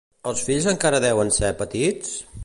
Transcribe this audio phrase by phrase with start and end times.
[0.29, 2.17] Els fills encara deuen ser petits?